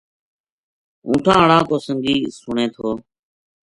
[1.05, 2.89] اونٹھاں ہاڑا کو سنگی سُنے تھو